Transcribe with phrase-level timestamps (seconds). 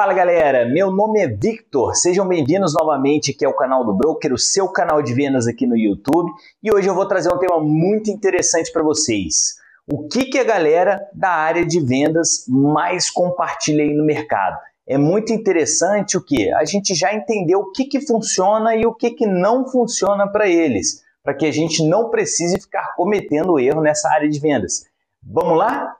[0.00, 4.38] Fala galera, meu nome é Victor, sejam bem-vindos novamente aqui ao canal do Broker, o
[4.38, 8.10] seu canal de vendas aqui no YouTube e hoje eu vou trazer um tema muito
[8.10, 9.56] interessante para vocês.
[9.86, 14.56] O que, que a galera da área de vendas mais compartilha aí no mercado?
[14.88, 16.50] É muito interessante o que?
[16.54, 20.48] A gente já entendeu o que, que funciona e o que, que não funciona para
[20.48, 24.86] eles, para que a gente não precise ficar cometendo erro nessa área de vendas.
[25.22, 25.94] Vamos lá?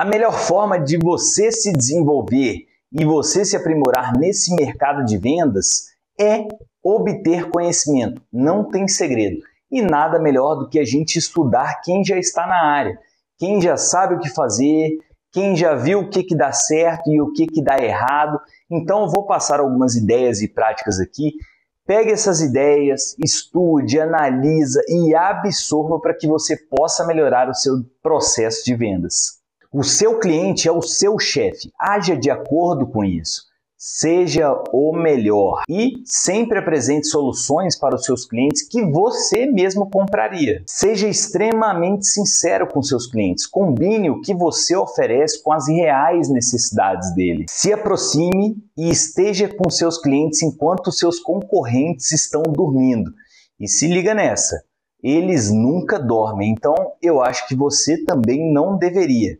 [0.00, 5.88] A melhor forma de você se desenvolver e você se aprimorar nesse mercado de vendas
[6.18, 6.48] é
[6.82, 8.22] obter conhecimento.
[8.32, 9.42] Não tem segredo.
[9.70, 12.98] E nada melhor do que a gente estudar quem já está na área,
[13.38, 14.96] quem já sabe o que fazer,
[15.30, 18.40] quem já viu o que, que dá certo e o que, que dá errado.
[18.70, 21.34] Então vou passar algumas ideias e práticas aqui.
[21.86, 28.64] Pegue essas ideias, estude, analisa e absorva para que você possa melhorar o seu processo
[28.64, 29.39] de vendas.
[29.72, 31.70] O seu cliente é o seu chefe.
[31.78, 33.44] Haja de acordo com isso.
[33.78, 40.60] Seja o melhor e sempre apresente soluções para os seus clientes que você mesmo compraria.
[40.66, 43.46] Seja extremamente sincero com seus clientes.
[43.46, 47.46] Combine o que você oferece com as reais necessidades dele.
[47.48, 53.12] Se aproxime e esteja com seus clientes enquanto seus concorrentes estão dormindo.
[53.58, 54.64] E se liga nessa,
[55.00, 59.38] eles nunca dormem, então eu acho que você também não deveria.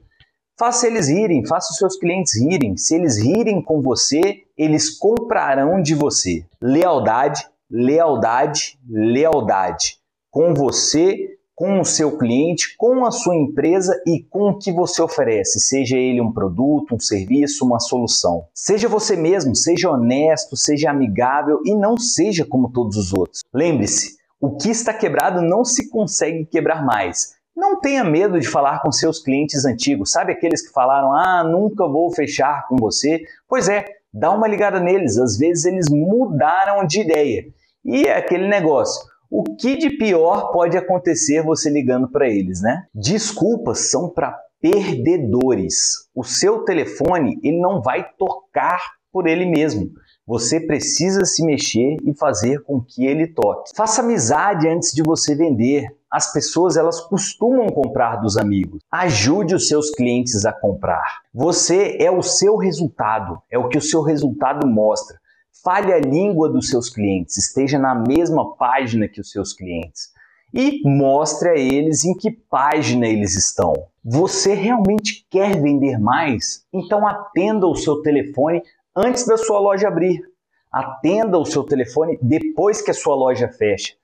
[0.61, 2.77] Faça eles rirem, faça os seus clientes rirem.
[2.77, 6.45] Se eles rirem com você, eles comprarão de você.
[6.61, 9.97] Lealdade, lealdade, lealdade.
[10.31, 15.01] Com você, com o seu cliente, com a sua empresa e com o que você
[15.01, 18.45] oferece, seja ele um produto, um serviço, uma solução.
[18.55, 23.41] Seja você mesmo, seja honesto, seja amigável e não seja como todos os outros.
[23.55, 27.40] Lembre-se, o que está quebrado não se consegue quebrar mais.
[27.57, 31.87] Não tenha medo de falar com seus clientes antigos, sabe aqueles que falaram: "Ah, nunca
[31.87, 33.21] vou fechar com você".
[33.49, 37.45] Pois é, dá uma ligada neles, às vezes eles mudaram de ideia.
[37.85, 42.85] E é aquele negócio, o que de pior pode acontecer você ligando para eles, né?
[42.95, 46.09] Desculpas são para perdedores.
[46.15, 48.81] O seu telefone, ele não vai tocar
[49.13, 49.91] por ele mesmo.
[50.31, 53.73] Você precisa se mexer e fazer com que ele toque.
[53.75, 55.89] Faça amizade antes de você vender.
[56.09, 58.81] As pessoas elas costumam comprar dos amigos.
[58.93, 61.23] Ajude os seus clientes a comprar.
[61.35, 65.19] Você é o seu resultado, é o que o seu resultado mostra.
[65.65, 70.11] Fale a língua dos seus clientes, esteja na mesma página que os seus clientes
[70.53, 73.73] e mostre a eles em que página eles estão.
[74.05, 76.65] Você realmente quer vender mais?
[76.73, 78.63] Então atenda o seu telefone
[78.97, 80.21] antes da sua loja abrir.
[80.73, 83.95] Atenda o seu telefone depois que a sua loja fecha.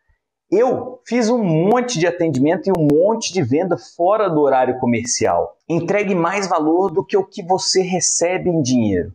[0.51, 5.57] Eu fiz um monte de atendimento e um monte de venda fora do horário comercial.
[5.69, 9.13] Entregue mais valor do que o que você recebe em dinheiro.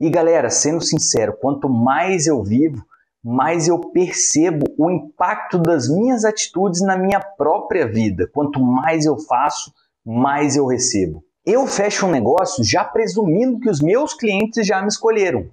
[0.00, 2.84] E galera, sendo sincero, quanto mais eu vivo,
[3.22, 8.28] mais eu percebo o impacto das minhas atitudes na minha própria vida.
[8.32, 9.72] Quanto mais eu faço,
[10.04, 11.22] mais eu recebo.
[11.44, 15.50] Eu fecho um negócio já presumindo que os meus clientes já me escolheram.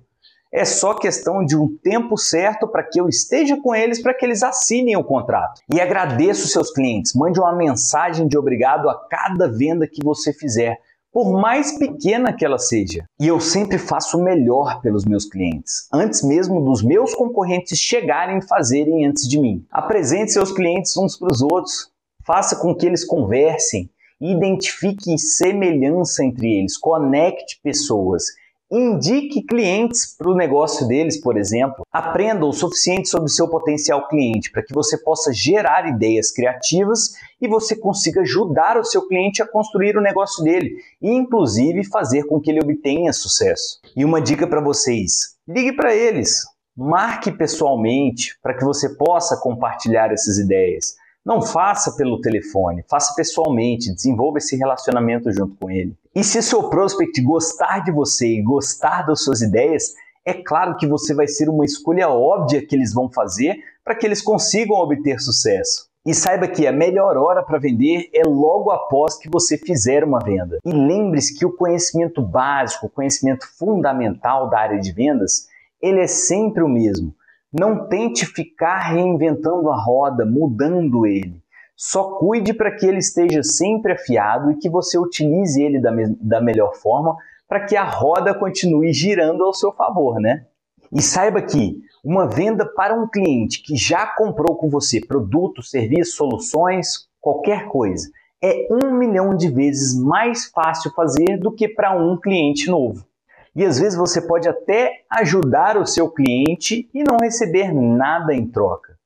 [0.53, 4.23] É só questão de um tempo certo para que eu esteja com eles para que
[4.23, 5.61] eles assinem o contrato.
[5.73, 7.15] E agradeço seus clientes.
[7.15, 10.77] Mande uma mensagem de obrigado a cada venda que você fizer,
[11.11, 13.05] por mais pequena que ela seja.
[13.19, 18.37] E eu sempre faço o melhor pelos meus clientes, antes mesmo dos meus concorrentes chegarem
[18.37, 19.65] e fazerem antes de mim.
[19.71, 21.91] Apresente seus clientes uns para os outros,
[22.23, 23.89] faça com que eles conversem
[24.21, 28.23] identifique semelhança entre eles, conecte pessoas,
[28.71, 31.85] indique clientes para o negócio deles, por exemplo.
[31.91, 37.47] Aprenda o suficiente sobre seu potencial cliente para que você possa gerar ideias criativas e
[37.47, 42.39] você consiga ajudar o seu cliente a construir o negócio dele e, inclusive, fazer com
[42.39, 43.79] que ele obtenha sucesso.
[43.95, 46.43] E uma dica para vocês: ligue para eles.
[46.77, 50.95] Marque pessoalmente para que você possa compartilhar essas ideias.
[51.25, 55.95] Não faça pelo telefone, faça pessoalmente, desenvolva esse relacionamento junto com ele.
[56.15, 59.93] E se seu prospect gostar de você e gostar das suas ideias,
[60.25, 64.05] é claro que você vai ser uma escolha óbvia que eles vão fazer para que
[64.05, 65.89] eles consigam obter sucesso.
[66.05, 70.19] E saiba que a melhor hora para vender é logo após que você fizer uma
[70.19, 70.59] venda.
[70.65, 75.47] E lembre-se que o conhecimento básico, o conhecimento fundamental da área de vendas,
[75.81, 77.13] ele é sempre o mesmo.
[77.51, 81.41] Não tente ficar reinventando a roda, mudando ele.
[81.75, 86.15] Só cuide para que ele esteja sempre afiado e que você utilize ele da, me
[86.19, 87.15] da melhor forma
[87.47, 90.45] para que a roda continue girando ao seu favor, né?
[90.91, 96.15] E saiba que uma venda para um cliente que já comprou com você produtos, serviços,
[96.15, 98.09] soluções, qualquer coisa,
[98.41, 103.08] é um milhão de vezes mais fácil fazer do que para um cliente novo.
[103.55, 108.47] E às vezes você pode até ajudar o seu cliente e não receber nada em
[108.47, 108.97] troca.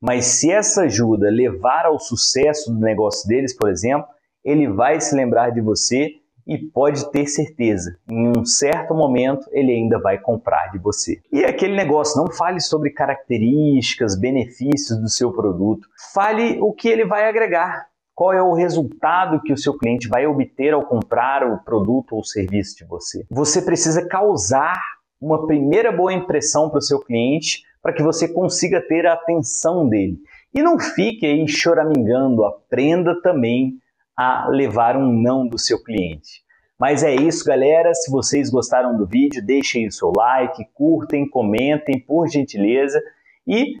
[0.00, 4.08] Mas se essa ajuda levar ao sucesso do negócio deles, por exemplo,
[4.42, 6.14] ele vai se lembrar de você
[6.46, 11.20] e pode ter certeza, em um certo momento ele ainda vai comprar de você.
[11.30, 17.04] E aquele negócio, não fale sobre características, benefícios do seu produto, fale o que ele
[17.04, 17.89] vai agregar.
[18.20, 22.22] Qual é o resultado que o seu cliente vai obter ao comprar o produto ou
[22.22, 23.24] serviço de você?
[23.30, 24.78] Você precisa causar
[25.18, 29.88] uma primeira boa impressão para o seu cliente para que você consiga ter a atenção
[29.88, 30.18] dele.
[30.52, 33.78] E não fique aí choramingando, aprenda também
[34.14, 36.42] a levar um não do seu cliente.
[36.78, 37.94] Mas é isso, galera.
[37.94, 43.00] Se vocês gostaram do vídeo, deixem o seu like, curtem, comentem, por gentileza.
[43.46, 43.76] E,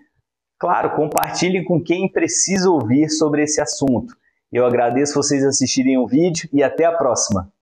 [0.58, 4.18] claro, compartilhem com quem precisa ouvir sobre esse assunto.
[4.52, 7.52] Eu agradeço vocês assistirem o vídeo e até a próxima.